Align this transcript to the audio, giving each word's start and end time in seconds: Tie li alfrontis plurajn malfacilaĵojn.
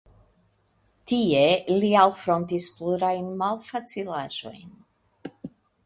Tie 1.11 1.43
li 1.85 1.93
alfrontis 2.05 2.67
plurajn 2.79 3.31
malfacilaĵojn. 3.43 4.77